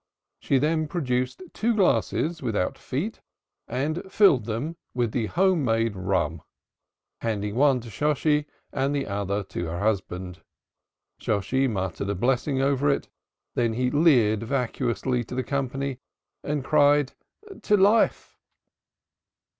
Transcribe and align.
She 0.39 0.57
then 0.57 0.87
produced 0.87 1.43
two 1.53 1.75
glasses 1.75 2.41
without 2.41 2.75
feet 2.75 3.21
and 3.67 4.01
filled 4.11 4.45
them 4.45 4.75
with 4.95 5.11
the 5.11 5.27
home 5.27 5.63
made 5.63 5.95
rum, 5.95 6.41
handing 7.19 7.53
one 7.53 7.81
to 7.81 7.89
Shosshi 7.91 8.47
and 8.73 8.95
the 8.95 9.05
other 9.05 9.43
to 9.43 9.65
her 9.67 9.77
husband. 9.77 10.41
Shosshi 11.19 11.67
muttered 11.67 12.09
a 12.09 12.15
blessing 12.15 12.63
over 12.63 12.89
it, 12.89 13.09
then 13.53 13.73
he 13.73 13.91
leered 13.91 14.41
vacuously 14.41 15.19
at 15.19 15.27
the 15.27 15.43
company 15.43 15.99
and 16.43 16.63
cried, 16.65 17.13
"To 17.61 17.77
life!" 17.77 18.39